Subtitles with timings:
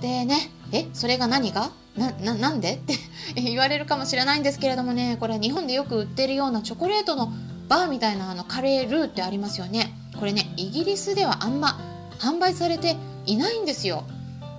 [0.00, 1.70] でね、え、それが何が？
[1.96, 2.74] な、な、なんで？
[2.74, 2.94] って
[3.40, 7.32] 言われるかもしれないんですけれどもね、これ日本でよく売ってるようなチョコレートの
[7.68, 9.92] バーみたいなあのカレールーってありますよね。
[10.18, 11.80] これね、イギリスではあんま
[12.18, 12.96] 販売されて
[13.26, 14.04] いないんですよ。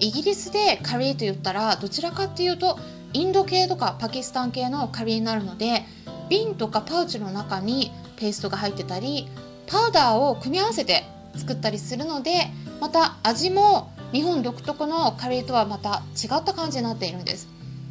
[0.00, 2.78] イギリスでカレーと言ったらどちらかっていうと
[3.12, 5.84] インド系とかパキスタン系のカレーになるので
[6.28, 9.28] 瓶とかパウチの中にペーストが入ってたり
[9.68, 11.04] パウダーを組み合わせて
[11.36, 12.32] 作ったりするので
[12.80, 17.48] また味も日本独特のカレーとはまた違った感じになっているんです。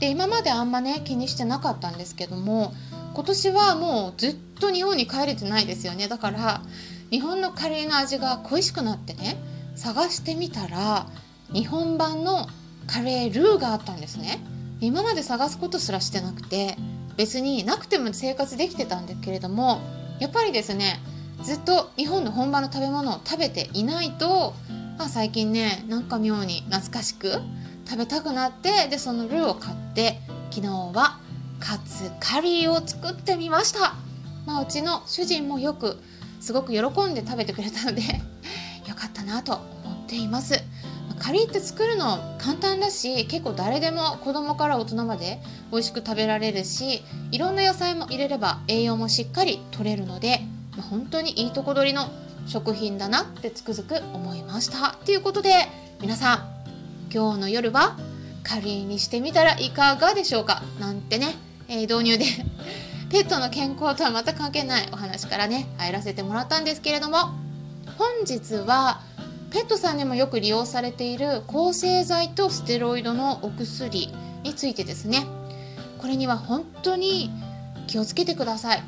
[0.00, 2.72] で今まであんまね気にしてなかったんですけども
[3.14, 6.08] 今年はもうずっと日本に帰れてないですよね。
[6.08, 6.62] だから
[7.10, 9.36] 日本のカレーの味が恋しくなってね
[9.74, 11.06] 探してみたら
[11.52, 12.46] 日本版の
[12.86, 14.40] カレールーがあったんですね。
[14.80, 16.76] 今まで探すことすらしてなくて
[17.18, 19.80] 別になくても生活できてたんだけれども
[20.18, 21.00] やっぱりですね
[21.42, 24.54] ずっと日本の本場の食べ物を食べていないと、
[24.98, 27.32] まあ、最近ねなんか妙に懐かしく
[27.86, 31.20] 食べたくなってでそのルーを買って昨日は
[31.60, 33.94] カツカリーを作ってみました、
[34.46, 35.98] まあ、うちの主人もよく
[36.40, 38.02] すごく喜んで食べてくれたので
[38.88, 40.62] よかったなと思っています。
[41.18, 45.40] カリーって作るの簡単だし結構誰でも子供から大人まで
[45.72, 47.02] 美味しく食べられるし
[47.32, 52.08] いろんな野菜も入れれば栄養もしっかり取れるのでまあ、本当にいいとこ取りの
[52.46, 54.96] 食品だなってつくづく思いました。
[55.04, 55.66] ということで
[56.00, 56.56] 皆さん
[57.12, 57.96] 今日の夜は
[58.42, 60.62] カリーにしてみたらいかがでしょうか？
[60.80, 61.34] なんてね、
[61.68, 62.24] えー、導入で。
[63.10, 67.18] ペットの健康とは全く関係ないお話からね入らせてもらったんですけれども
[67.96, 69.00] 本日は
[69.52, 74.12] ペットさんにもよく利用されている抗生剤とステロイドのお薬
[74.42, 75.24] についてですね。
[75.98, 77.30] これには本当に
[77.86, 78.82] 気をつけてください。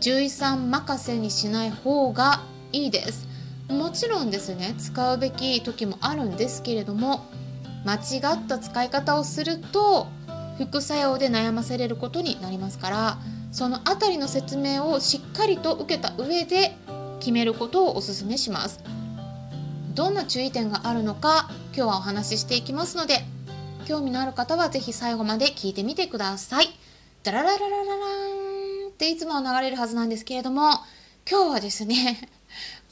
[0.00, 3.28] 獣医さん任せにしない方がいいです。
[3.68, 7.24] もちろんですね使うべき時もあるんですけれども
[7.84, 10.08] 間違った使い方をすると
[10.58, 13.18] 副作用で悩ませれることになりますから
[13.50, 16.76] その辺りの説明をしっかりと受けた上で
[17.20, 18.80] 決めることをお勧めします。
[19.94, 23.20] どんな注意点があるのか今日はお話ししていきますので
[23.84, 26.68] 興味のある方は是非最後まで聞いてみてください。
[27.22, 27.94] ダララララララ
[28.86, 30.80] ンっていつも流れるはずなんですけれども
[31.30, 32.28] 今日はですね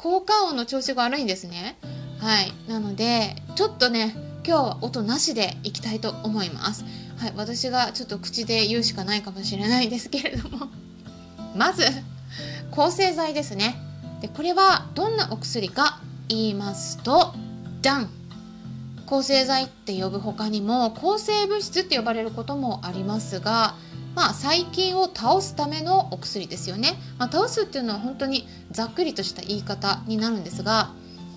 [0.00, 1.76] 効果音の調子が悪いんですね。
[2.20, 2.54] はい。
[2.66, 4.14] なのでちょっとね
[4.46, 6.86] 今日は音なしでいきたいと思います。
[7.18, 7.32] はい。
[7.36, 10.68] 私がちょっと口で言うしかないかもしれないですけれども。
[11.54, 11.84] まず
[12.70, 13.76] 抗生剤ですね。
[14.22, 17.34] でこれはどんなお薬か言いますと
[17.82, 18.08] ダン。
[19.04, 23.74] 抗生剤って呼ぶ他にも抗生物質って呼ばれることもありますが
[24.14, 30.92] まあ、細菌を倒すためのお薬ですよね、まあ、倒すっていうのは本当にざっくりとした言い方になるんですが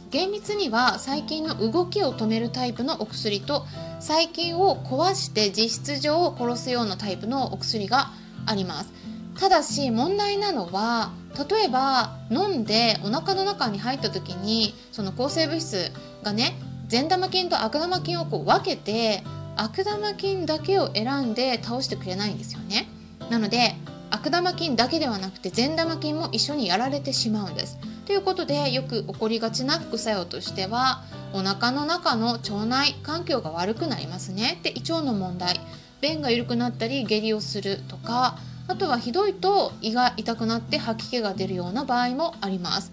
[0.09, 3.65] 厳密には細菌の動きを止めるタイプのお薬と
[3.99, 8.11] 細菌を壊して実質上を殺すようなタイプのお薬が
[8.45, 8.93] あります。
[9.39, 11.11] ただし問題なのは
[11.49, 15.91] 例えば飲んでお腹の中に入った時にその抗生物質
[16.21, 16.55] がね
[16.87, 19.23] 善玉菌と悪玉菌をこう分けて
[19.55, 22.87] 悪玉菌だけを選んで倒してくれないんですよね。
[23.29, 23.75] なので
[24.09, 27.77] 悪玉菌だけではなくて善玉菌も一緒にやられてしまうんです。
[28.05, 31.03] ということでよく起こりがちな副作用としては
[31.33, 34.59] お腹の中の腸内環境が悪くなりますね。
[34.63, 35.59] で胃腸の問題。
[36.03, 38.37] 便が緩くなったり下痢をするとか
[38.67, 42.91] あとはひどいと胃が痛くなって吐き気が出るような場合もあります。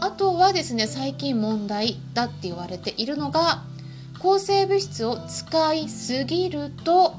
[0.00, 3.62] あとはですね最近問題だって言われているのが
[4.20, 7.14] 抗生物質を使いすぎると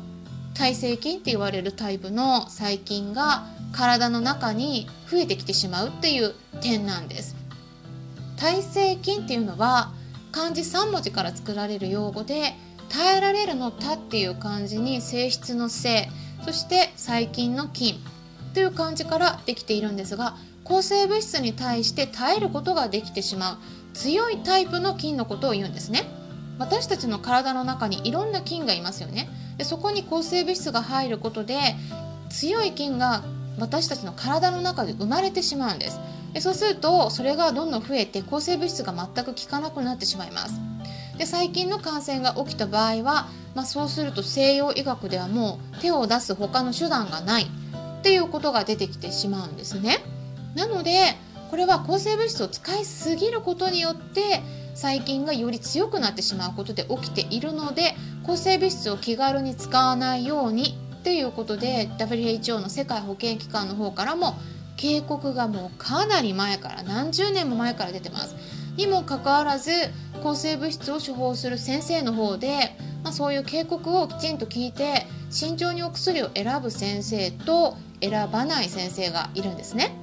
[0.53, 7.35] 耐性菌って言われるタイプの細菌が体の中に増えてきてしまうっていう点なんです
[8.35, 9.91] 耐性菌っていうのは
[10.31, 12.53] 漢字3文字から作られる用語で
[12.89, 16.09] 耐えられるの「た」っていう漢字に性質の「性」
[16.43, 17.95] そして細菌の「菌」
[18.53, 23.57] という漢字からできているんですが抗生物質に対して耐えることができてしまう
[23.93, 26.18] 強いタイプの菌のことを言うんですね。
[26.59, 29.29] 私たちの体の中にいろんな菌がいますよね。
[29.57, 31.75] でそこに抗生物質が入ることで
[32.29, 33.23] 強い菌が
[33.57, 35.99] 私たちの体の中で生まれてしまうんです。
[36.33, 40.59] でそうするとそれがどんどん増えて抗生物質が全く効かなくなってしまいます。
[41.17, 49.97] で最近の感染が起きた場合は、まあ、そうすると西洋医学ではもう手を出す他の手段がないっていうことが出てきてしまうんですね。
[50.55, 51.15] なので
[51.49, 54.41] これは抗生物質を使いすぎることによって
[54.79, 64.35] 細菌がより強くなってしまうことで起きているので抗生物質を気軽に使わないようにっていうことで WHO の世界保健機関の方からも
[64.77, 68.35] 警告がもうかなり前から何十年も前から出てます。
[68.77, 69.71] にもかかわらず
[70.23, 79.93] 抗生物質を処方する先生の方で、まあ、そういう警告をきちんと聞いて慎重にお薬を選ぶ先生と選ばない先生がいるんですね。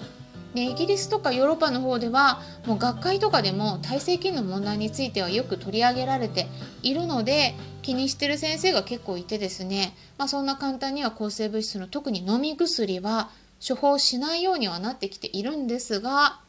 [0.56, 6.47] でイギリスとかヨーロッパの方ではもう学会とかでも耐性菌の問題についてはよく取り上げられて
[6.82, 13.29] いるので気にしてる先生が結構いてですね、まあ、そんな簡単には抗生物質の特に飲み薬は
[13.67, 16.41] 処方しないようにはなってきているんですが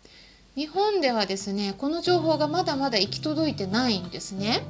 [0.55, 4.63] 日本ではですねこの情報がまだまだ行き届いてないんですね。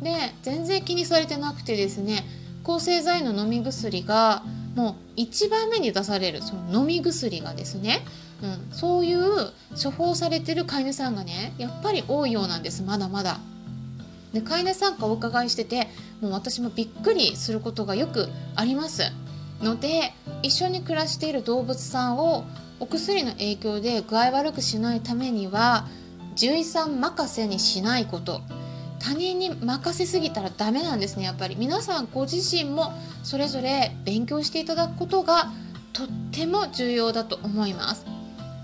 [0.00, 2.24] で全然気にされてなくてですね
[2.62, 4.44] 抗生剤の飲み薬が
[4.76, 8.04] もう1番目に出されるその飲み薬がですね
[8.42, 9.52] うん、そういう
[9.82, 13.38] 処方されてる飼い主さんがねやっぱり多いようなんですまだまだ。
[14.32, 15.88] で飼い主さんかお伺いしてて
[16.20, 19.04] もう私もびっくりすることがよくあります。
[19.62, 20.12] ので
[20.42, 22.44] 一緒に暮らしている動物さんを
[22.78, 25.86] お薬の影響で具合悪くしないためには
[26.34, 28.42] 獣医さん任せにしないこと。
[28.98, 31.56] 他人に任せすぎたらダメなんですねやっぱり。
[31.56, 32.92] 皆さんご自身も
[33.22, 35.52] それぞれ勉強していただくことが
[35.92, 38.15] とっても重要だと思います。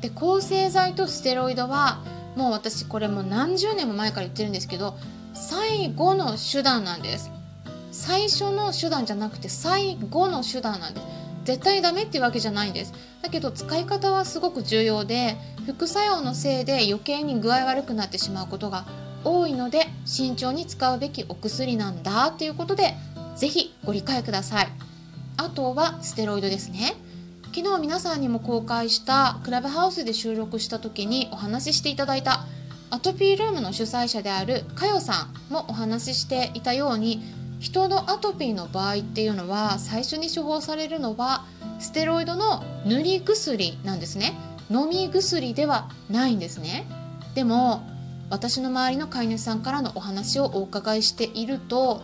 [0.02, 2.02] で抗生剤とステロイドは
[2.36, 4.96] もう私これもう何十年も前から言ってるんですけど
[5.32, 7.30] 最後の手段なんです。
[7.90, 11.06] 最初の手段じゃなくて最後の手段なんです。
[11.44, 12.92] 絶対ダメっていうわけじゃないんです。
[13.22, 18.84] だけど使い方はすごく重要で副作用のせいで余計に具合悪くなってしまうことが
[19.24, 22.94] 多いので慎重に使うべきお薬なんだっていうことで
[23.36, 24.68] 是非ご理解ください。
[25.36, 26.94] あとはステロイドですね。
[27.54, 32.46] 昨日皆さんにも公開したクラブハウスで収録した時にお話ししていただいた
[32.88, 37.22] アトピールームの主催者であるかよさんもお話ししていたように
[37.60, 41.44] 人のアトピーの場合っていうのは最初に処方されるのは
[41.78, 44.32] ステロイドの塗り薬なんですね
[44.70, 46.86] 飲み薬ではないんですね
[47.34, 47.82] でも
[48.30, 52.00] 私の周りの飼い主さんからのお話をお伺いしていると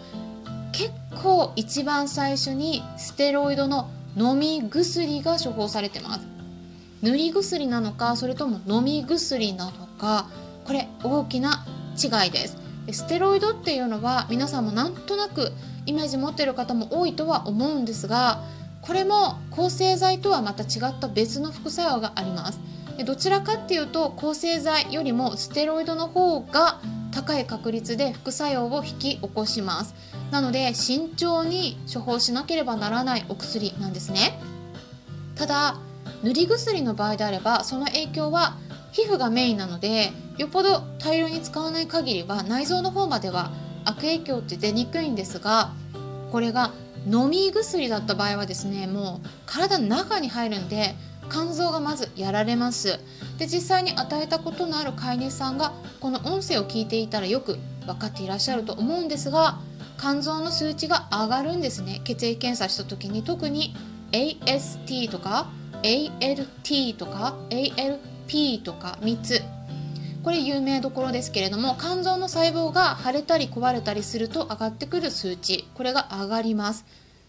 [0.73, 0.91] 結
[1.23, 6.26] 構一番最初にステロイドの飲み薬が処方されてます。
[7.03, 10.29] 塗り薬なのかそれとも飲み薬なのか
[10.65, 11.65] これ大きな
[11.97, 12.59] 違いです。
[12.91, 15.53] ステロイドっていうのは皆さんもなんとなく
[15.87, 18.43] イメージ持ってる方も多いとは思うんですが
[18.82, 22.61] これも抗生剤とはまた違った別の副作用があります。
[23.05, 26.81] どちらかっていうと抗生剤よりもステロイドの方が
[27.12, 29.94] 高い確率で副作用を引き起こします。
[30.31, 34.41] なので慎重に処方しなければならないお薬なんですね。
[35.35, 35.79] ただ
[36.23, 38.57] 塗り薬の場合であればその影響は
[38.93, 43.53] 皮膚がメインなのでよっぽど大量に使わない限りは内臓の方までは
[43.85, 45.73] 悪影響って出にくいんですが
[46.33, 46.73] これが
[47.07, 50.95] 飲み薬だった場合はですねもう体の中に入るんで
[51.31, 52.99] 肝臓がまずやられます。
[53.39, 59.61] で実際に与えたことのある飼い主さんがこの音声を聞いていたらよく分かっていらっしゃると思うんですが
[59.98, 62.00] 肝臓の数値が上がるんですね。
[62.05, 63.24] 血液検査した時に。
[63.24, 63.74] 特に
[64.12, 65.50] AST とか
[65.82, 69.43] ALT とか ALP とか3つ。
[70.22, 75.69] これ有名どころですけれども肝臓の細胞が腫れたり壊れたりすると上がってくる数値。
[75.74, 76.84] これが上がります。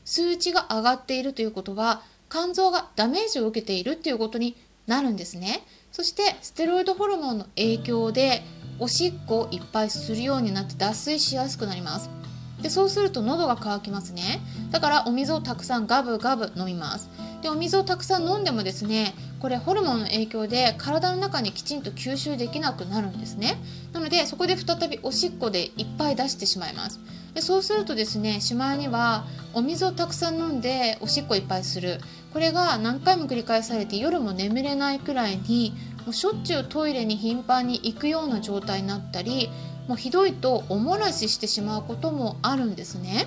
[0.06, 4.56] 数値が上がっているということは肝臓がダメージを受けているっていうことに
[4.88, 5.66] なるんですね。
[5.92, 8.44] そしてステロイドホルモンの影響で
[8.80, 12.19] おしっこをいっぱいするようになって脱水しやすくなります。
[12.62, 14.42] でそうすると喉が渇きますね。
[14.72, 17.10] だからお水をたくさんガブガブ飲みます。
[17.42, 23.58] でお水をたくさん飲んでもですねこれホルモンの影響で体の中にきちんと吸収できなくなるんですね。
[23.94, 27.00] なのでそこで再びおしっこでいっぱい出してしまいます。
[27.34, 32.02] でそうするとですねしまいにはお水をたくさん飲んでおしっこいっぱいする。
[32.34, 35.74] これが何回も繰り返されて夜も眠れないくらいに
[36.06, 39.50] もうしょっちゅうトイレに頻繁に行くような状態になったり
[39.90, 43.26] もうひどいとおもらししてしまうこともあるんですね。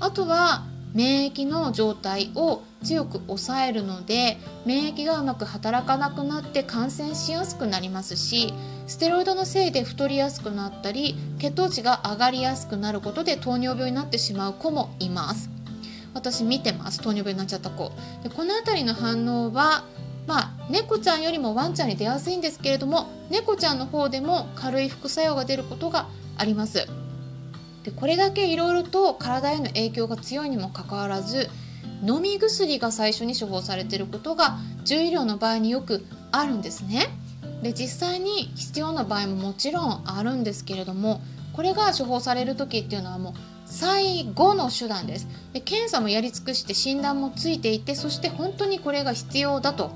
[0.00, 0.64] あとは
[0.94, 8.54] 免疫の状態を強く抑えるので免疫がうまく働かなくなって感染しやすくなりますし
[8.86, 15.50] ステロイドのせいで太りやすくなったり血糖値が上がりやすくなることで糖尿病になってしまう子もいます。
[16.14, 17.00] 私見てます。
[17.00, 17.92] 糖尿病になっちゃった子。
[18.22, 19.84] でこの辺りの反応は
[20.26, 26.86] まあ、猫ちゃんよりもワンちゃんに出やすいんですけれども猫ちゃんの方でも軽い副作用が出ることがあります
[27.84, 31.50] でこれだけいろいろと体への影響が強いにもかかわらず
[32.02, 37.06] 飲み薬が最初に処方されていることが獣医療の場合によくあるんですね。
[37.62, 41.22] で実際に必要な場合ももちろんあるんですけれども
[41.54, 43.32] これが処方される時っていうのはもう
[43.64, 49.94] 最後の手段ですで検査もやり尽くして診断もついていてそして本当にこれが必要だと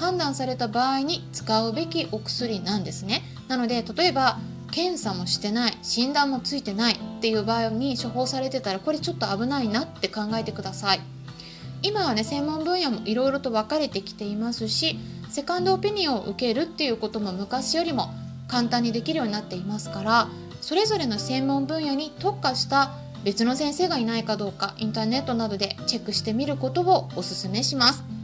[0.00, 3.22] 判断された場合に使うべきお薬なんですね。
[3.48, 4.38] なので例えば
[4.72, 11.00] 検査もしてない診断もついてないっていう場合に処方されてたらこれちょっと危ないなって考えてください。
[11.82, 18.10] 今はね専門分野もいろいろと分かれてきていますしセカンドオピニオンを受けるっていうことも昔よりも
[18.48, 20.28] 簡単にできるようになっていますから
[20.60, 22.90] それぞれの専門分野に特化した
[23.24, 28.19] 別の先生がいないかどうかインターネットなどでチェックしてみることをおすすめします。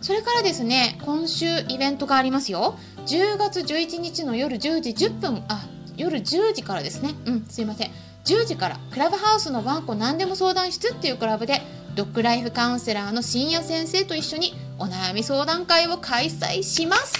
[0.00, 2.78] それからですね今週イベントがありますよ。
[3.06, 7.14] 10月11日の夜10時10分あ夜10時からですね。
[7.26, 7.90] うんすいません。
[8.24, 11.62] 10時からクラブハウスのワンコ何でも相談室っていうクラブで
[11.94, 17.14] ドッグライフカウンセラーの深夜先生と一緒にお悩み相談会を開催します。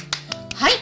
[0.55, 0.73] はい。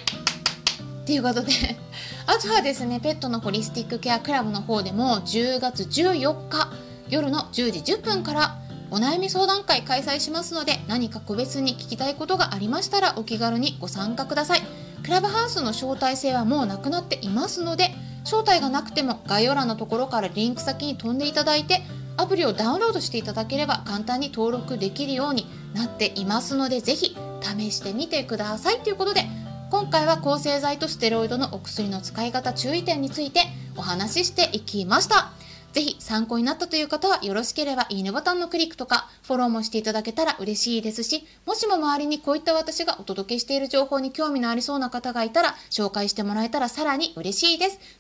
[1.07, 1.53] ということで
[2.27, 6.73] あとはですねペットのホリスティックケアクラブの方でも10月14日
[7.09, 8.59] 夜の10時10分から
[8.95, 14.61] お悩み相談会開催しますので何か個別に聞きたいことがありましたらお気軽にご参加ください
[15.03, 17.89] クラブハウスの招待制はもうなくなっていますので
[18.23, 21.81] 招待がなくても概要欄のところからリンク先に飛んでいただいて
[22.17, 29.25] アプリをダウンロードしていただければ簡単に登録できるようになっていますのでぜひ試してみてくださいということで
[29.71, 33.41] 今回は抗生剤とステロイドのお薬の使い方注意点について
[33.77, 35.34] お話ししていきました。
[35.75, 47.81] ぜひ参考になったという方はよろしければいいねボタンのクリックとかフォローもしていただけたら嬉しいですし、もしも周りにこういった私がお届けしている情報に興味のありそうな方がいたら紹介してもらえたらさらに嬉しいです。